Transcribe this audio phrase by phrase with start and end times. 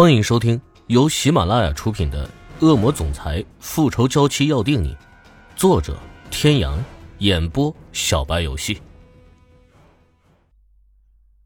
[0.00, 2.24] 欢迎收听由喜马拉雅出品的
[2.64, 4.94] 《恶魔总裁复仇娇妻要定你》，
[5.56, 5.98] 作者：
[6.30, 6.78] 天阳，
[7.18, 8.80] 演播：小白游戏。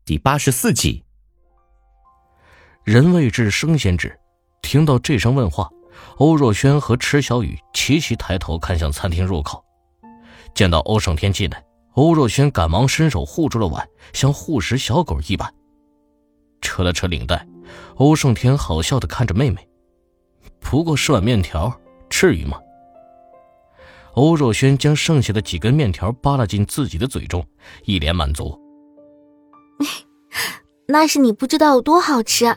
[0.05, 1.03] 第八十四集。
[2.85, 4.21] 人未至，生先至。
[4.61, 5.71] 听到这声问话，
[6.19, 9.65] 欧若轩和池小雨齐齐抬头看向餐厅入口，
[10.55, 11.65] 见到欧胜天进来，
[11.95, 15.51] 欧若轩赶忙伸手护住了碗，像护食小狗一般。
[16.61, 17.49] 扯了扯领带。
[17.97, 19.69] 欧胜天好笑的看着妹妹，
[20.61, 21.73] 不过是碗面条，
[22.09, 22.59] 至于吗？
[24.15, 27.47] 欧若轩将剩下的几根面条扒拉进自己的嘴中，
[27.85, 28.59] 一脸满足。
[30.87, 32.57] 那是你不知道有多好吃，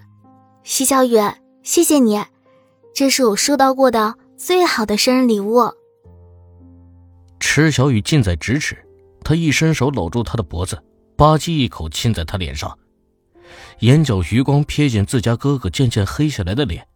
[0.64, 1.18] 西小雨，
[1.64, 2.22] 谢谢你，
[2.94, 5.72] 这是我收到过的最好的生日礼物。
[7.40, 8.78] 池小雨近在咫尺，
[9.24, 10.82] 他一伸手搂住她的脖子，
[11.16, 12.78] 吧唧一口亲在她脸上。
[13.80, 16.88] 眼角余光瞥见自家哥哥渐渐黑下来的脸，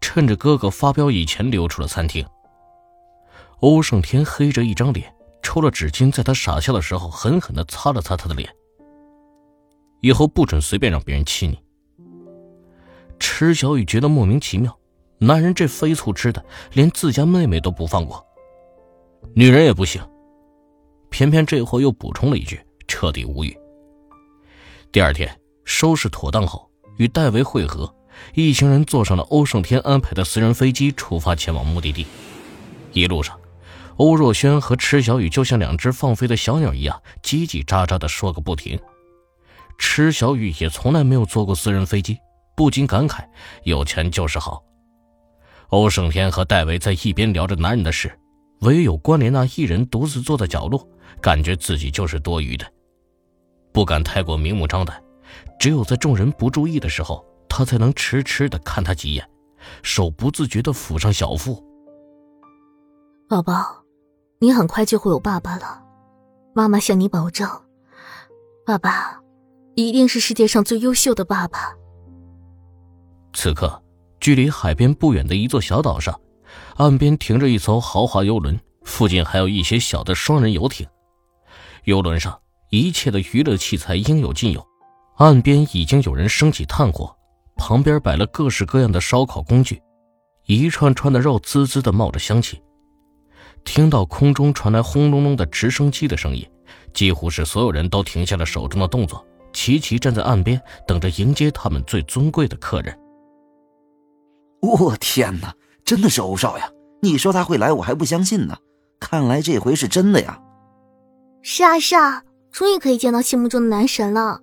[0.00, 2.26] 趁着哥哥发飙以前溜出了餐厅。
[3.60, 8.48] 欧胜天黑着一张脸，抽了纸巾，在他傻笑的时候狠狠地擦了擦他的脸。
[10.02, 11.58] 以后不准随便让别人亲你。
[13.18, 14.78] 池小雨觉得莫名其妙，
[15.18, 18.24] 男人这飞醋吃的，连自家妹妹都不放过，
[19.34, 20.02] 女人也不行。
[21.08, 23.56] 偏偏这货又补充了一句，彻底无语。
[24.92, 25.34] 第二天。
[25.66, 27.92] 收拾妥当后，与戴维会合，
[28.34, 32.06] 一行人坐上了欧胜天安排的私人飞机，出发前往目的地。
[32.92, 33.38] 一路上，
[33.96, 38.78] 欧若轩和池小雨就像两只放飞的小鸟一样，叽叽喳喳的说个不停。
[39.76, 42.16] 池小雨也从来没有坐过私人飞机，
[42.56, 43.26] 不禁感慨：
[43.64, 44.62] 有钱就是好。
[45.68, 48.16] 欧胜天和戴维在一边聊着男人的事，
[48.60, 50.88] 唯有关莲娜一人独自坐在角落，
[51.20, 52.64] 感觉自己就是多余的，
[53.72, 55.02] 不敢太过明目张胆。
[55.58, 59.28] 只有在众人不注意的时候，他才能痴痴的看他几眼，
[59.82, 61.62] 手不自觉的抚上小腹。
[63.28, 63.82] 宝宝，
[64.38, 65.82] 你很快就会有爸爸了，
[66.54, 67.48] 妈妈向你保证，
[68.64, 69.20] 爸爸
[69.74, 71.74] 一定是世界上最优秀的爸爸。
[73.32, 73.82] 此刻，
[74.20, 76.20] 距离海边不远的一座小岛上，
[76.76, 80.86] 岸边停着一艘豪华游轮，附近还有一些小的双人游艇。
[81.84, 82.40] 游轮上
[82.70, 84.64] 一切的娱乐器材应有尽有。
[85.16, 87.16] 岸边已经有人升起炭火，
[87.56, 89.80] 旁边摆了各式各样的烧烤工具，
[90.44, 92.62] 一串串的肉滋滋的冒着香气。
[93.64, 96.46] 听到空中传来轰隆隆的直升机的声音，
[96.92, 102.94] 几乎是所有人都停下了手中的动作，齐齐站在岸边等着迎接他们最尊贵的客人。
[104.60, 106.70] 我天哪，真的是欧少呀！
[107.00, 108.58] 你说他会来，我还不相信呢。
[109.00, 110.38] 看来这回是真的呀。
[111.40, 112.22] 是啊是啊，
[112.52, 114.42] 终于可以见到心目中的男神了。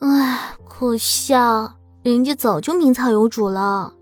[0.00, 3.94] 唉，可惜啊，人家早就名草有主了。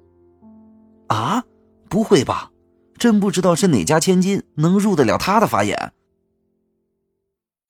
[1.08, 1.44] 啊，
[1.88, 2.50] 不会吧？
[2.96, 5.92] 真不知道是哪家千金能入得了他的法眼。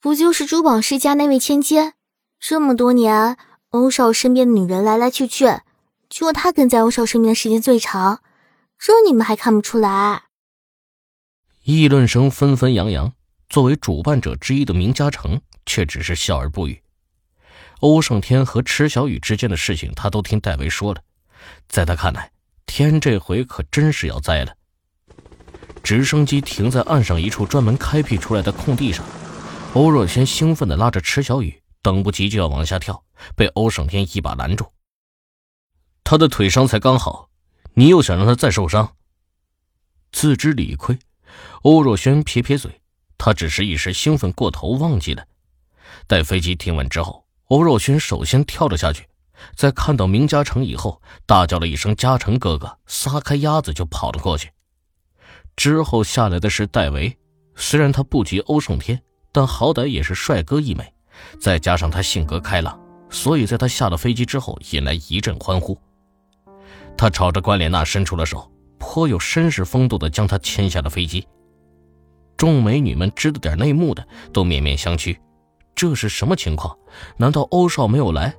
[0.01, 1.93] 不就是珠宝世家那位千金？
[2.39, 3.37] 这么多年，
[3.71, 5.61] 欧少身边的女人来来去去，
[6.09, 8.21] 就他跟在欧少身边的时间最长，
[8.79, 10.25] 这你们还看不出来？
[11.65, 13.13] 议论声纷纷扬扬，
[13.49, 16.81] 作为主办者之一的明嘉诚却只是笑而不语。
[17.81, 21.03] 欧胜天和池小雨之间的事情，他都听戴维说了。
[21.69, 22.33] 在他看来，
[22.67, 24.55] 天这回可真是要栽了。
[25.83, 29.05] 直升机停在岸上一处专门开辟出来的空地上，
[29.75, 33.05] 欧若轩兴奋地拉着池小雨，等不及就要往下跳，
[33.37, 34.67] 被欧胜天一把拦住。
[36.03, 37.31] 他的腿伤才刚好，
[37.75, 38.97] 你又想让他再受伤？
[40.11, 40.99] 自知理亏，
[41.63, 42.81] 欧若轩撇撇嘴，
[43.17, 45.25] 他只是一时兴奋过头，忘记了。
[46.07, 47.28] 待飞机停稳之后。
[47.49, 49.07] 欧若轩首先跳了下去，
[49.57, 54.51] 在看到明嘉诚以后，大叫了一声“嘉诚哥哥”，撒开鸭子就跑了过去。
[55.57, 57.17] 之后下来的是戴维，
[57.57, 59.01] 虽然他不及欧胜天，
[59.33, 60.85] 但好歹也是帅哥一枚，
[61.41, 62.79] 再加上他性格开朗，
[63.09, 65.77] 所以在他下了飞机之后，引来一阵欢呼。
[66.99, 71.27] 他朝着关莲娜伸出了手，颇有绅士风度的将她牵下了飞机。
[72.37, 75.17] 众美女们知道点内幕的，都面面相觑。
[75.79, 76.77] 这是什么情况？
[77.17, 78.35] 难道欧少没有来？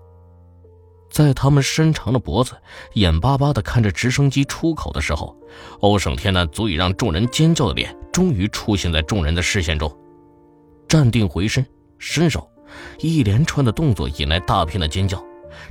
[1.10, 2.52] 在他们伸长了脖子、
[2.96, 5.34] 眼巴巴地看着直升机出口的时候，
[5.80, 9.90] 欧胜天那足以让众人尖叫的脸终于出现在众人的视线中。
[10.86, 11.66] 站定回身，
[11.98, 12.46] 伸手，
[13.00, 15.24] 一连串的动作引来大片的尖叫。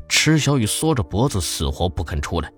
[0.09, 2.51] 池小雨缩着脖子，死活不肯出来。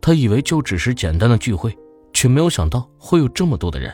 [0.00, 1.76] 他以为就只是简单的聚会，
[2.12, 3.92] 却没有想到会有这么多的人，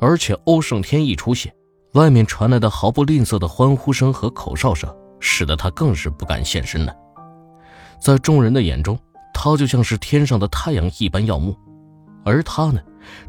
[0.00, 1.54] 而且欧胜天一出现。
[1.96, 6.94] 外面传来的毫不吝啬的欢呼声和口哨声，使得他更是不敢现身了。
[7.98, 8.98] 在众人的眼中，
[9.32, 11.56] 他就像是天上的太阳一般耀目，
[12.22, 12.78] 而他呢，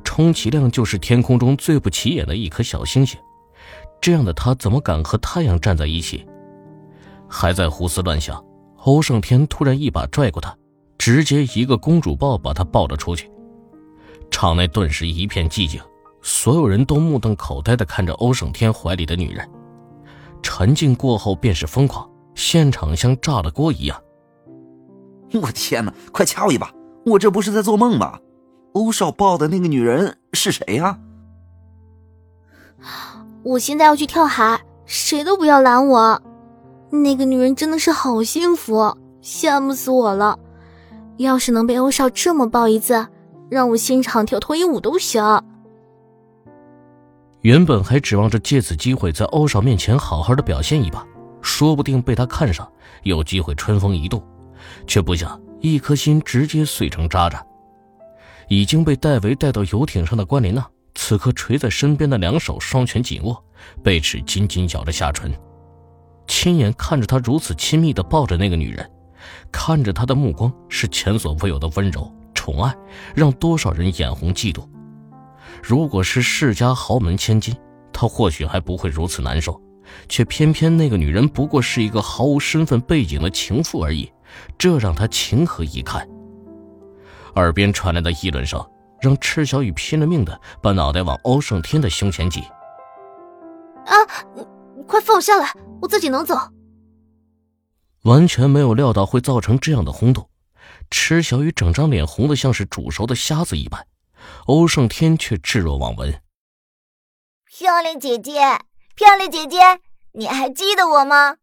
[0.03, 3.17] 充其量就是天空中最不起眼的一颗小星星。
[4.01, 6.27] 这样的他怎么敢和太阳站在一起？
[7.29, 8.43] 还在胡思乱想，
[8.83, 10.53] 欧胜天突然一把拽过他，
[10.97, 13.31] 直接一个公主抱把他抱了出去。
[14.29, 15.79] 场内顿时一片寂静，
[16.27, 19.49] 所有人都目瞪口呆地看着欧胜天怀里的女人。
[20.43, 23.97] 沉静过后便是疯狂，现场像炸了锅一样。
[25.41, 25.93] 我天哪！
[26.11, 26.69] 快掐我一把！
[27.05, 28.19] 我这不是在做梦吗？
[28.73, 30.99] 欧少抱的那个女人是谁呀？
[33.43, 36.21] 我现在要去跳海，谁都不要拦我。
[36.89, 40.37] 那个女人真的是好幸福，羡慕死我了。
[41.15, 43.07] 要是能被欧少这么抱一次，
[43.49, 45.23] 让我现场跳脱衣舞都行。
[47.47, 51.07] 原本还指望着借此机会在欧少面前好好的表现一把，
[51.41, 52.69] 说不定被他看上，
[53.03, 54.21] 有机会春风一度，
[54.85, 57.41] 却不想一颗心直接碎成渣渣。
[58.49, 63.41] 已经被戴维带到游艇上的关琳娜，此刻垂在身边的两手双拳紧握，
[63.81, 65.31] 贝齿紧紧咬着下唇，
[66.27, 68.91] 亲眼看着他如此亲密的抱着那个女人，
[69.53, 72.75] 看着他的目光是前所未有的温柔宠爱，
[73.15, 74.67] 让多少人眼红嫉妒。
[75.61, 77.55] 如果是世家豪门千金，
[77.91, 79.61] 他或许还不会如此难受，
[80.07, 84.11] 却偏偏那个女人不过是一个毫无身份背景的情妇而已，
[84.57, 86.07] 这让他情何以堪？
[87.35, 88.63] 耳边传来的议论声，
[89.01, 92.41] 让赤小雨拼了命的把脑袋往欧胜天的胸前挤。
[93.85, 93.93] 啊！
[94.35, 95.51] 你快放我下来，
[95.81, 96.35] 我自己能走。
[98.03, 100.29] 完全没有料到会造成这样的轰动，
[100.89, 103.85] 赤小雨整张脸红的像是煮熟的虾子一般。
[104.45, 106.21] 欧胜天却置若罔闻。
[107.45, 108.39] 漂亮姐姐，
[108.95, 109.57] 漂亮姐姐，
[110.13, 111.37] 你还记得我吗？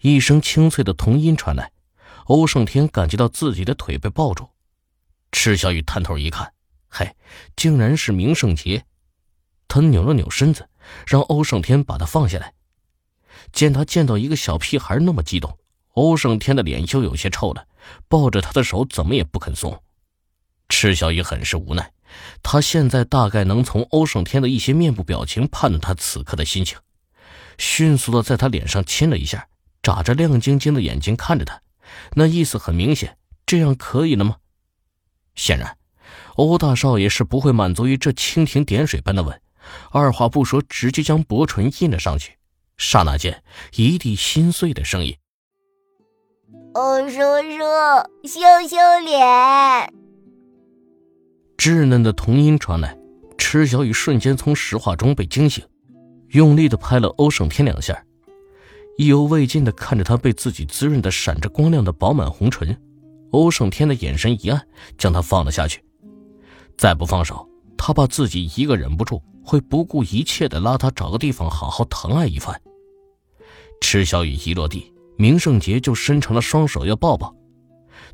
[0.00, 1.72] 一声清脆的童音传来，
[2.26, 4.48] 欧胜天感觉到自己的腿被抱住。
[5.32, 6.54] 赤小雨探头一看，
[6.88, 7.16] 嘿，
[7.56, 8.84] 竟然是明胜杰。
[9.66, 10.68] 他扭了扭身子，
[11.06, 12.54] 让欧胜天把他放下来。
[13.52, 15.58] 见他见到一个小屁孩那么激动，
[15.94, 17.68] 欧胜天的脸又有些臭了，
[18.08, 19.82] 抱着他的手怎么也不肯松。
[20.68, 21.92] 赤小雨很是无奈，
[22.42, 26.78] 他现在大概能从欧胜天的一些面部表情判断他此刻的心情，
[27.58, 29.48] 迅速的在他脸上亲了一下，
[29.82, 31.60] 眨着亮晶晶的眼睛看着他，
[32.14, 33.16] 那意思很明显，
[33.46, 34.36] 这样可以了吗？
[35.34, 35.78] 显然，
[36.36, 39.40] 欧大少爷是不会满足于这蜻蜓点水般的吻，
[39.90, 42.36] 二话不说，直接将薄唇印了上去。
[42.76, 43.42] 刹那间，
[43.74, 45.16] 一地心碎的声音
[46.74, 49.92] ：“欧叔叔，羞羞脸。”
[51.58, 52.96] 稚嫩的童音传来，
[53.36, 55.64] 池小雨瞬间从石化中被惊醒，
[56.28, 58.00] 用力的拍了欧胜天两下，
[58.96, 62.80] 意犹未尽的看着他被自己滋润的闪着光亮的饱满红唇，
[63.32, 65.82] 欧胜天的眼神一暗，将他放了下去。
[66.76, 67.46] 再不放手，
[67.76, 72.58] 他怕自己一个忍不住，会不顾一切的拉他找个地方好好疼爱一番。
[73.80, 77.34] 池小雨一落地，明胜杰就伸长了双手要抱抱，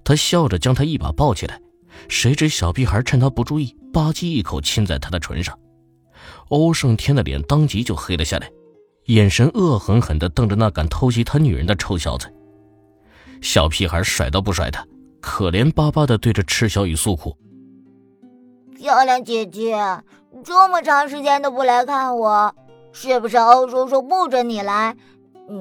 [0.02, 1.60] 他笑着将他一把抱起来。
[2.08, 5.58] 谁知小屁孩趁他不注意，吧唧一口亲在他的唇上，
[6.48, 8.50] 欧胜天的脸当即就黑了下来，
[9.06, 12.32] 眼神恶狠狠地瞪着那敢偷袭他女人的臭小子。
[13.40, 14.86] 小屁孩甩都不甩他，
[15.20, 17.36] 可怜巴巴地对着赤小雨诉苦
[18.76, 19.76] ：“漂亮姐姐，
[20.42, 22.54] 这么长时间都不来看我，
[22.92, 24.96] 是不是欧叔叔不准你来？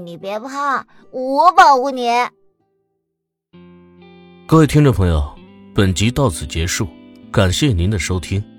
[0.04, 2.10] 你别怕，我保护你。”
[4.48, 5.43] 各位听众朋友。
[5.76, 6.88] 本集到此结束，
[7.32, 8.53] 感谢您的收听。